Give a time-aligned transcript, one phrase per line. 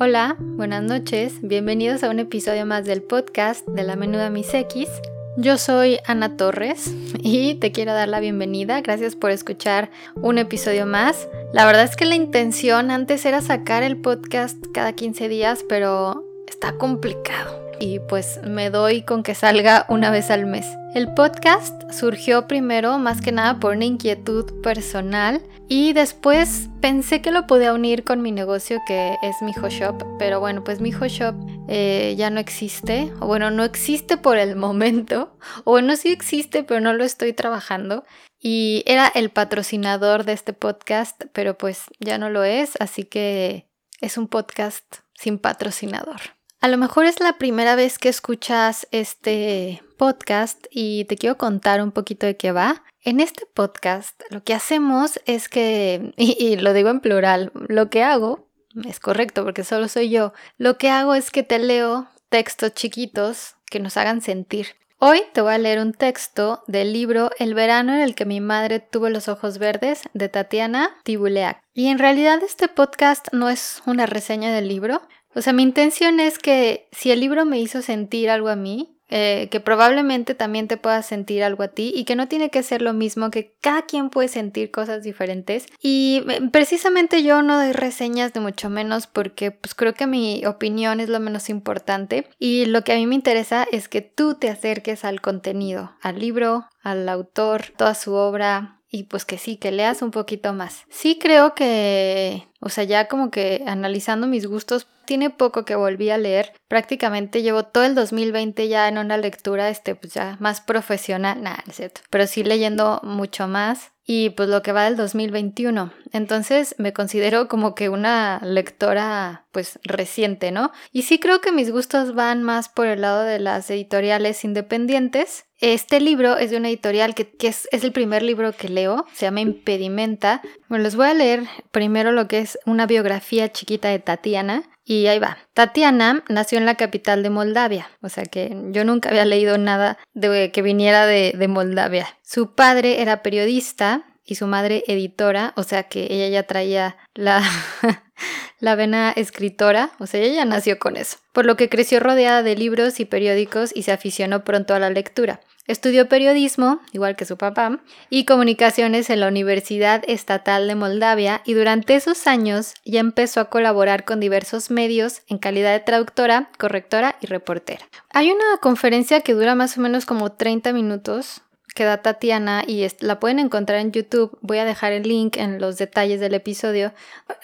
[0.00, 4.88] Hola, buenas noches, bienvenidos a un episodio más del podcast de la menuda Mis X.
[5.36, 8.80] Yo soy Ana Torres y te quiero dar la bienvenida.
[8.80, 11.26] Gracias por escuchar un episodio más.
[11.52, 16.24] La verdad es que la intención antes era sacar el podcast cada 15 días, pero
[16.46, 20.66] está complicado y pues me doy con que salga una vez al mes.
[20.94, 27.30] El podcast surgió primero más que nada por una inquietud personal y después pensé que
[27.30, 31.34] lo podía unir con mi negocio que es mi Shop, pero bueno, pues mi Shop
[31.68, 36.64] eh, ya no existe, o bueno, no existe por el momento, o bueno, sí existe,
[36.64, 38.04] pero no lo estoy trabajando.
[38.40, 43.68] Y era el patrocinador de este podcast, pero pues ya no lo es, así que
[44.00, 46.37] es un podcast sin patrocinador.
[46.60, 51.80] A lo mejor es la primera vez que escuchas este podcast y te quiero contar
[51.80, 52.82] un poquito de qué va.
[53.04, 58.02] En este podcast lo que hacemos es que, y, lo digo en plural, lo que
[58.02, 58.48] hago
[58.84, 63.54] es correcto porque solo soy yo, lo que hago es que te leo textos chiquitos
[63.66, 64.74] que nos hagan sentir.
[65.00, 68.40] Hoy te voy a leer un texto del libro El verano en el que mi
[68.40, 71.62] madre tuvo los ojos verdes de Tatiana Tibuleac.
[71.72, 75.02] Y en realidad este podcast no es una reseña del libro,
[75.34, 78.98] o sea, mi intención es que si el libro me hizo sentir algo a mí,
[79.10, 82.62] eh, que probablemente también te pueda sentir algo a ti y que no tiene que
[82.62, 85.64] ser lo mismo, que cada quien puede sentir cosas diferentes.
[85.80, 90.44] Y eh, precisamente yo no doy reseñas de mucho menos porque pues creo que mi
[90.44, 94.34] opinión es lo menos importante y lo que a mí me interesa es que tú
[94.34, 99.56] te acerques al contenido, al libro, al autor, toda su obra, y pues que sí,
[99.56, 100.84] que leas un poquito más.
[100.88, 106.10] Sí creo que, o sea, ya como que analizando mis gustos, tiene poco que volví
[106.10, 106.52] a leer.
[106.68, 111.64] Prácticamente llevo todo el 2020 ya en una lectura, este, pues ya más profesional, nada,
[112.10, 115.92] pero sí leyendo mucho más y pues lo que va del 2021.
[116.12, 120.72] Entonces me considero como que una lectora pues reciente, ¿no?
[120.92, 125.44] Y sí creo que mis gustos van más por el lado de las editoriales independientes.
[125.60, 129.26] Este libro es de una editorial que, es, es, el primer libro que leo, se
[129.26, 130.40] llama Impedimenta.
[130.70, 134.62] Bueno, les voy a leer primero lo que es una biografía chiquita de Tatiana.
[134.84, 135.36] Y ahí va.
[135.52, 139.98] Tatiana nació en la capital de Moldavia, o sea que yo nunca había leído nada
[140.14, 142.06] de que viniera de, de Moldavia.
[142.22, 143.97] Su padre era periodista
[144.28, 147.42] y su madre editora, o sea que ella ya traía la,
[148.60, 152.42] la vena escritora, o sea, ella ya nació con eso, por lo que creció rodeada
[152.42, 155.40] de libros y periódicos y se aficionó pronto a la lectura.
[155.66, 161.54] Estudió periodismo, igual que su papá, y comunicaciones en la Universidad Estatal de Moldavia y
[161.54, 167.16] durante esos años ya empezó a colaborar con diversos medios en calidad de traductora, correctora
[167.20, 167.86] y reportera.
[168.10, 171.42] Hay una conferencia que dura más o menos como 30 minutos
[171.74, 174.36] que da Tatiana y la pueden encontrar en YouTube.
[174.40, 176.92] Voy a dejar el link en los detalles del episodio.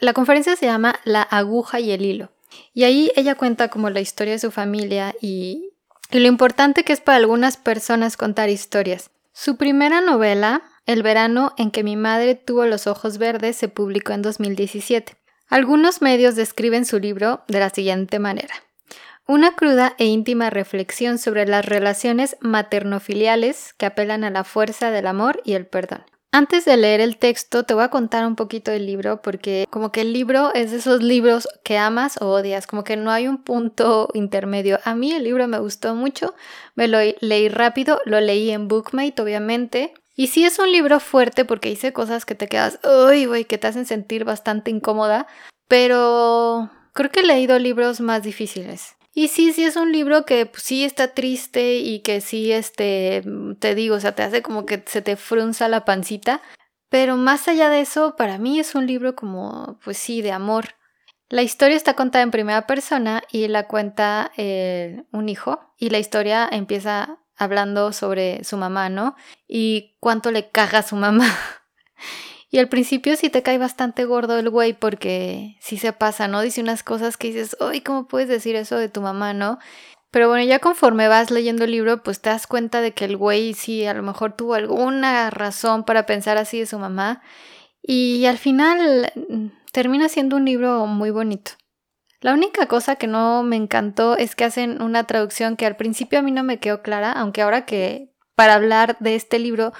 [0.00, 2.30] La conferencia se llama La aguja y el hilo.
[2.72, 5.70] Y ahí ella cuenta como la historia de su familia y,
[6.10, 9.10] y lo importante que es para algunas personas contar historias.
[9.32, 14.12] Su primera novela, El verano en que mi madre tuvo los ojos verdes, se publicó
[14.12, 15.16] en 2017.
[15.48, 18.54] Algunos medios describen su libro de la siguiente manera.
[19.26, 25.06] Una cruda e íntima reflexión sobre las relaciones maternofiliales que apelan a la fuerza del
[25.06, 26.04] amor y el perdón.
[26.30, 29.92] Antes de leer el texto, te voy a contar un poquito del libro porque como
[29.92, 33.26] que el libro es de esos libros que amas o odias, como que no hay
[33.26, 34.78] un punto intermedio.
[34.84, 36.34] A mí el libro me gustó mucho,
[36.74, 39.94] me lo leí rápido, lo leí en Bookmate obviamente.
[40.16, 43.56] Y sí es un libro fuerte porque dice cosas que te quedas, uy, güey, que
[43.56, 45.26] te hacen sentir bastante incómoda,
[45.66, 48.96] pero creo que he leído libros más difíciles.
[49.14, 53.22] Y sí, sí es un libro que pues, sí está triste y que sí, este,
[53.60, 56.42] te digo, o sea, te hace como que se te frunza la pancita.
[56.88, 60.74] Pero más allá de eso, para mí es un libro como, pues sí, de amor.
[61.28, 65.60] La historia está contada en primera persona y la cuenta eh, un hijo.
[65.78, 69.16] Y la historia empieza hablando sobre su mamá, ¿no?
[69.46, 71.26] Y cuánto le caga a su mamá.
[72.54, 76.40] Y al principio sí te cae bastante gordo el güey porque sí se pasa, ¿no?
[76.40, 79.58] Dice unas cosas que dices, ay, ¿cómo puedes decir eso de tu mamá, no?
[80.12, 83.16] Pero bueno, ya conforme vas leyendo el libro, pues te das cuenta de que el
[83.16, 87.22] güey sí a lo mejor tuvo alguna razón para pensar así de su mamá.
[87.82, 91.50] Y al final mm, termina siendo un libro muy bonito.
[92.20, 96.20] La única cosa que no me encantó es que hacen una traducción que al principio
[96.20, 99.72] a mí no me quedó clara, aunque ahora que para hablar de este libro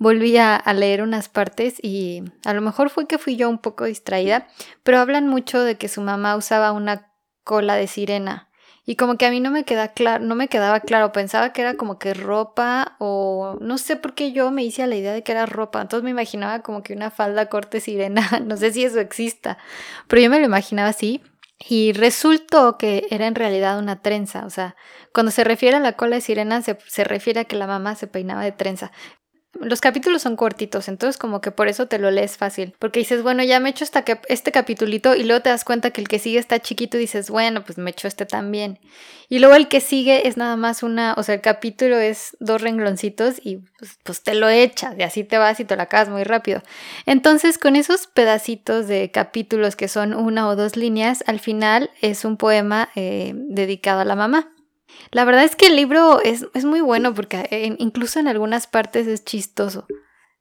[0.00, 3.84] volví a, leer unas partes y a lo mejor fue que fui yo un poco
[3.84, 4.48] distraída,
[4.82, 7.12] pero hablan mucho de que su mamá usaba una
[7.44, 8.48] cola de sirena.
[8.86, 11.60] Y como que a mí no me queda claro, no me quedaba claro, pensaba que
[11.60, 15.12] era como que ropa o no sé por qué yo me hice a la idea
[15.12, 18.72] de que era ropa, entonces me imaginaba como que una falda corte sirena, no sé
[18.72, 19.58] si eso exista,
[20.08, 21.22] pero yo me lo imaginaba así
[21.68, 24.76] Y resultó que era en realidad una trenza, o sea,
[25.12, 27.94] cuando se refiere a la cola de sirena se, se refiere a que la mamá
[27.96, 28.92] se peinaba de trenza.
[29.60, 32.74] Los capítulos son cortitos, entonces como que por eso te lo lees fácil.
[32.78, 36.00] Porque dices, bueno, ya me echo esta, este capitulito y luego te das cuenta que
[36.00, 38.78] el que sigue está chiquito y dices, bueno, pues me echo este también.
[39.28, 42.62] Y luego el que sigue es nada más una, o sea, el capítulo es dos
[42.62, 46.08] rengloncitos y pues, pues te lo echas y así te vas y te lo acabas
[46.08, 46.62] muy rápido.
[47.04, 52.24] Entonces con esos pedacitos de capítulos que son una o dos líneas, al final es
[52.24, 54.50] un poema eh, dedicado a la mamá.
[55.10, 59.24] La verdad es que el libro es, muy bueno porque incluso en algunas partes es
[59.24, 59.86] chistoso.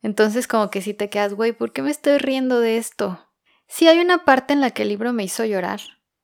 [0.01, 3.27] Entonces como que si te quedas, güey, ¿por qué me estoy riendo de esto?
[3.67, 5.81] Sí hay una parte en la que el libro me hizo llorar.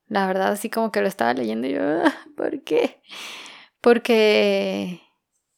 [0.08, 3.00] La verdad, así como que lo estaba leyendo y yo, ah, ¿por qué?
[3.80, 5.00] Porque,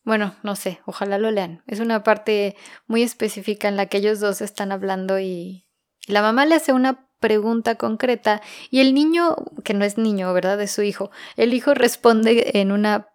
[0.04, 1.62] bueno, no sé, ojalá lo lean.
[1.66, 2.56] Es una parte
[2.86, 5.66] muy específica en la que ellos dos están hablando y
[6.06, 10.60] la mamá le hace una pregunta concreta y el niño, que no es niño, ¿verdad?
[10.60, 13.08] Es su hijo, el hijo responde en una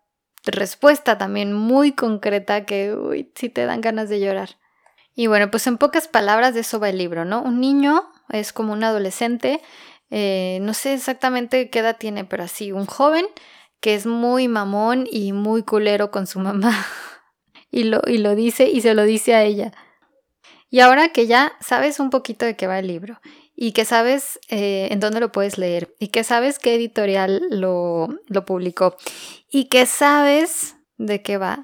[0.46, 4.58] respuesta también muy concreta que, uy, si te dan ganas de llorar.
[5.16, 7.42] Y bueno, pues en pocas palabras de eso va el libro, ¿no?
[7.42, 9.62] Un niño es como un adolescente,
[10.10, 13.26] eh, no sé exactamente qué edad tiene, pero así, un joven
[13.80, 16.74] que es muy mamón y muy culero con su mamá.
[17.72, 19.72] y, lo, y lo dice y se lo dice a ella.
[20.70, 23.20] Y ahora que ya sabes un poquito de qué va el libro
[23.56, 28.10] y que sabes eh, en dónde lo puedes leer y que sabes qué editorial lo,
[28.28, 28.96] lo publicó
[29.50, 31.62] y que sabes de qué va,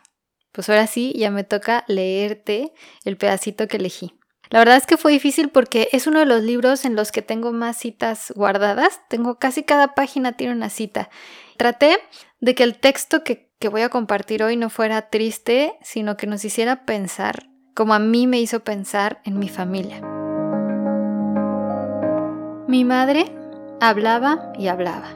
[0.51, 2.73] pues ahora sí ya me toca leerte
[3.05, 4.13] el pedacito que elegí.
[4.49, 7.21] La verdad es que fue difícil porque es uno de los libros en los que
[7.21, 8.99] tengo más citas guardadas.
[9.07, 11.09] Tengo casi cada página tiene una cita.
[11.55, 11.99] Traté
[12.39, 16.25] de que el texto que, que voy a compartir hoy no fuera triste, sino que
[16.25, 20.18] nos hiciera pensar como a mí me hizo pensar en mi familia.
[22.69, 23.35] Mi madre
[23.81, 25.07] hablaba y hablaba.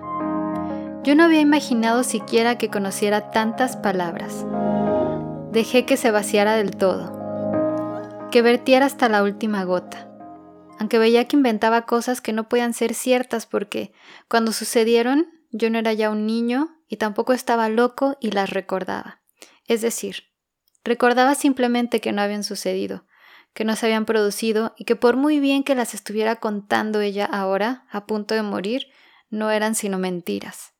[1.03, 4.44] Yo no había imaginado siquiera que conociera tantas palabras.
[5.51, 7.11] Dejé que se vaciara del todo,
[8.31, 10.09] que vertiera hasta la última gota,
[10.79, 13.94] aunque veía que inventaba cosas que no podían ser ciertas porque,
[14.27, 19.21] cuando sucedieron, yo no era ya un niño y tampoco estaba loco y las recordaba.
[19.67, 20.23] Es decir,
[20.83, 23.05] recordaba simplemente que no habían sucedido,
[23.53, 27.25] que no se habían producido y que por muy bien que las estuviera contando ella
[27.25, 28.88] ahora, a punto de morir,
[29.29, 30.73] no eran sino mentiras.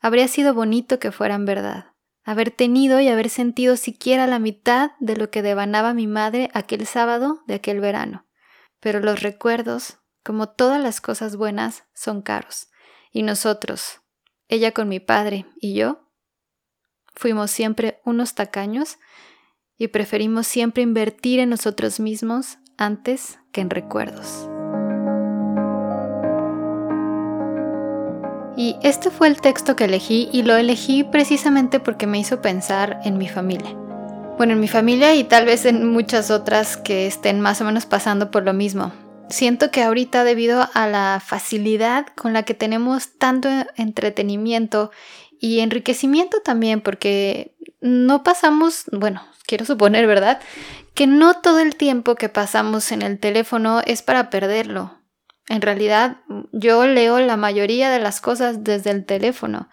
[0.00, 1.92] Habría sido bonito que fueran verdad,
[2.24, 6.86] haber tenido y haber sentido siquiera la mitad de lo que devanaba mi madre aquel
[6.86, 8.26] sábado de aquel verano.
[8.80, 12.68] Pero los recuerdos, como todas las cosas buenas, son caros.
[13.12, 14.00] Y nosotros,
[14.48, 16.08] ella con mi padre y yo,
[17.14, 18.98] fuimos siempre unos tacaños
[19.80, 24.46] y preferimos siempre invertir en nosotros mismos antes que en recuerdos.
[28.58, 33.00] Y este fue el texto que elegí y lo elegí precisamente porque me hizo pensar
[33.04, 33.74] en mi familia.
[34.36, 37.86] Bueno, en mi familia y tal vez en muchas otras que estén más o menos
[37.86, 38.92] pasando por lo mismo.
[39.30, 44.90] Siento que ahorita debido a la facilidad con la que tenemos tanto entretenimiento
[45.40, 50.40] y enriquecimiento también, porque no pasamos, bueno, quiero suponer, ¿verdad?
[50.94, 54.98] Que no todo el tiempo que pasamos en el teléfono es para perderlo.
[55.48, 56.18] En realidad,
[56.52, 59.68] yo leo la mayoría de las cosas desde el teléfono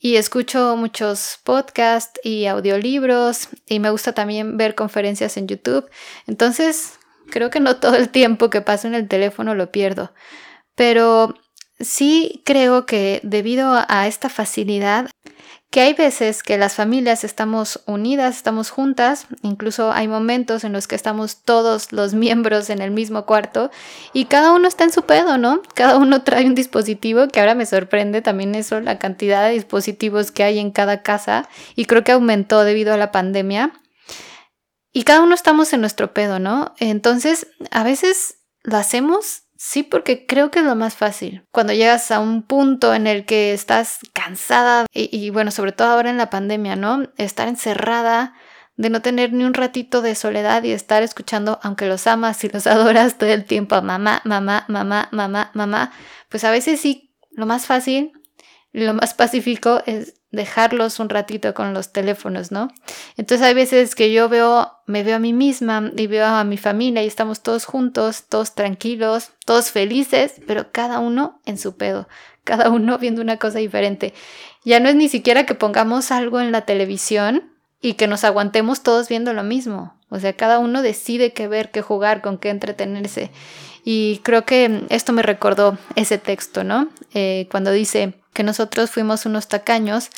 [0.00, 5.90] y escucho muchos podcasts y audiolibros y me gusta también ver conferencias en YouTube.
[6.26, 6.98] Entonces,
[7.30, 10.14] creo que no todo el tiempo que paso en el teléfono lo pierdo.
[10.74, 11.34] Pero
[11.80, 15.10] sí creo que debido a esta facilidad
[15.70, 20.88] que hay veces que las familias estamos unidas, estamos juntas, incluso hay momentos en los
[20.88, 23.70] que estamos todos los miembros en el mismo cuarto
[24.14, 25.60] y cada uno está en su pedo, ¿no?
[25.74, 30.30] Cada uno trae un dispositivo, que ahora me sorprende también eso, la cantidad de dispositivos
[30.30, 33.72] que hay en cada casa y creo que aumentó debido a la pandemia.
[34.90, 36.74] Y cada uno estamos en nuestro pedo, ¿no?
[36.78, 41.44] Entonces, a veces lo hacemos Sí, porque creo que es lo más fácil.
[41.50, 43.98] Cuando llegas a un punto en el que estás
[44.28, 47.08] cansada y, bueno, sobre todo ahora en la pandemia, ¿no?
[47.16, 48.34] Estar encerrada,
[48.76, 52.48] de no tener ni un ratito de soledad y estar escuchando, aunque los amas y
[52.48, 55.92] los adoras todo el tiempo, mamá, mamá, mamá, mamá, mamá,
[56.28, 58.12] pues a veces sí, lo más fácil,
[58.72, 62.68] lo más pacífico es dejarlos un ratito con los teléfonos, ¿no?
[63.16, 66.58] Entonces hay veces que yo veo, me veo a mí misma y veo a mi
[66.58, 72.08] familia y estamos todos juntos, todos tranquilos, todos felices, pero cada uno en su pedo,
[72.44, 74.12] cada uno viendo una cosa diferente.
[74.64, 78.82] Ya no es ni siquiera que pongamos algo en la televisión y que nos aguantemos
[78.82, 79.94] todos viendo lo mismo.
[80.10, 83.30] O sea, cada uno decide qué ver, qué jugar, con qué entretenerse.
[83.84, 86.88] Y creo que esto me recordó ese texto, ¿no?
[87.14, 90.10] Eh, cuando dice que nosotros fuimos unos tacaños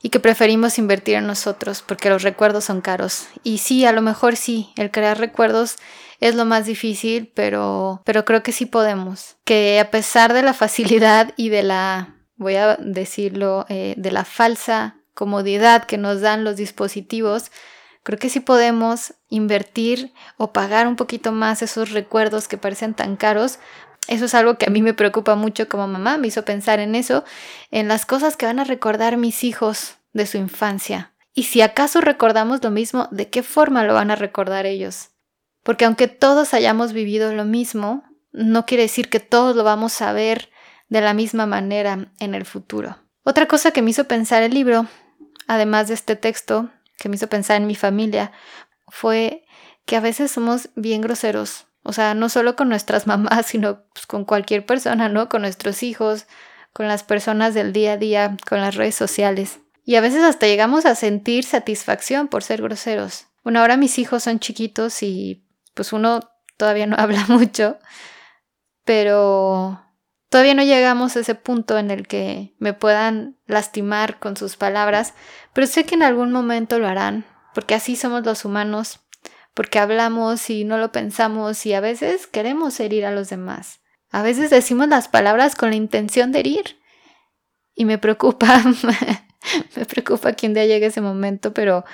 [0.00, 3.26] y que preferimos invertir en nosotros porque los recuerdos son caros.
[3.42, 5.76] Y sí, a lo mejor sí, el crear recuerdos
[6.20, 9.36] es lo más difícil, pero, pero creo que sí podemos.
[9.44, 14.24] Que a pesar de la facilidad y de la, voy a decirlo, eh, de la
[14.24, 17.50] falsa comodidad que nos dan los dispositivos,
[18.04, 23.16] creo que sí podemos invertir o pagar un poquito más esos recuerdos que parecen tan
[23.16, 23.58] caros.
[24.08, 26.94] Eso es algo que a mí me preocupa mucho como mamá, me hizo pensar en
[26.94, 27.24] eso,
[27.70, 31.12] en las cosas que van a recordar mis hijos de su infancia.
[31.34, 35.10] Y si acaso recordamos lo mismo, ¿de qué forma lo van a recordar ellos?
[35.62, 38.02] Porque aunque todos hayamos vivido lo mismo,
[38.32, 40.50] no quiere decir que todos lo vamos a ver
[40.88, 42.96] de la misma manera en el futuro.
[43.22, 44.86] Otra cosa que me hizo pensar el libro,
[45.46, 48.32] además de este texto, que me hizo pensar en mi familia,
[48.88, 49.44] fue
[49.86, 51.66] que a veces somos bien groseros.
[51.82, 55.28] O sea, no solo con nuestras mamás, sino pues, con cualquier persona, ¿no?
[55.28, 56.26] Con nuestros hijos,
[56.72, 59.60] con las personas del día a día, con las redes sociales.
[59.84, 63.26] Y a veces hasta llegamos a sentir satisfacción por ser groseros.
[63.42, 65.44] Bueno, ahora mis hijos son chiquitos y
[65.74, 66.20] pues uno
[66.56, 67.78] todavía no habla mucho,
[68.84, 69.82] pero
[70.28, 75.14] todavía no llegamos a ese punto en el que me puedan lastimar con sus palabras,
[75.52, 79.00] pero sé que en algún momento lo harán, porque así somos los humanos,
[79.54, 83.80] porque hablamos y no lo pensamos y a veces queremos herir a los demás.
[84.10, 86.80] A veces decimos las palabras con la intención de herir.
[87.74, 88.62] Y me preocupa,
[89.76, 91.84] me preocupa que un día llegue ese momento, pero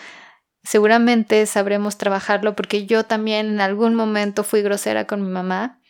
[0.65, 5.81] seguramente sabremos trabajarlo porque yo también en algún momento fui grosera con mi mamá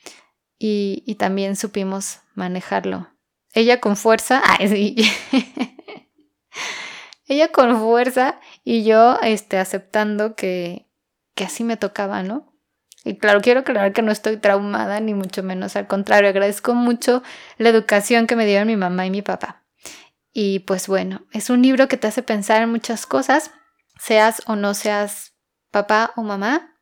[0.58, 3.08] y, también supimos manejarlo.
[3.52, 4.96] Ella con fuerza, ay,
[7.26, 10.85] ella con fuerza y yo este, aceptando que,
[11.36, 12.52] que así me tocaba, ¿no?
[13.04, 17.22] Y claro, quiero aclarar que no estoy traumada, ni mucho menos, al contrario, agradezco mucho
[17.56, 19.62] la educación que me dieron mi mamá y mi papá.
[20.32, 23.52] Y pues bueno, es un libro que te hace pensar en muchas cosas,
[24.00, 25.34] seas o no seas
[25.70, 26.74] papá o mamá,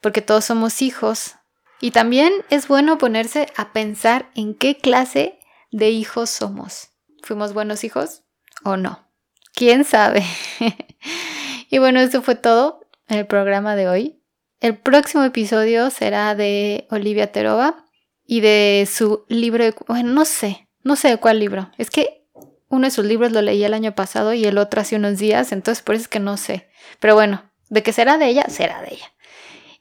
[0.00, 1.34] porque todos somos hijos.
[1.80, 5.38] Y también es bueno ponerse a pensar en qué clase
[5.70, 6.92] de hijos somos.
[7.22, 8.22] ¿Fuimos buenos hijos
[8.64, 9.06] o no?
[9.54, 10.24] ¿Quién sabe?
[11.68, 14.22] y bueno, eso fue todo el programa de hoy.
[14.60, 17.84] El próximo episodio será de Olivia Terova
[18.26, 21.70] y de su libro, bueno, no sé, no sé de cuál libro.
[21.78, 22.26] Es que
[22.68, 25.52] uno de sus libros lo leí el año pasado y el otro hace unos días,
[25.52, 26.68] entonces por eso es que no sé.
[27.00, 29.12] Pero bueno, de que será de ella, será de ella.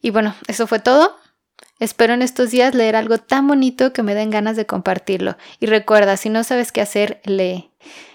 [0.01, 1.17] Y bueno, eso fue todo.
[1.79, 5.37] Espero en estos días leer algo tan bonito que me den ganas de compartirlo.
[5.59, 7.71] Y recuerda, si no sabes qué hacer, lee.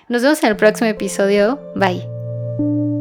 [0.09, 1.61] Nos vemos en el próximo episodio.
[1.75, 2.92] Bye.